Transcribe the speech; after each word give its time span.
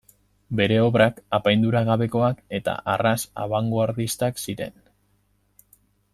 Bere 0.59 0.77
obrak 0.83 1.19
apaindura 1.37 1.83
gabekoak 1.89 2.41
eta 2.61 2.75
arras 2.95 3.19
abangoardistak 3.45 4.43
ziren. 4.47 4.75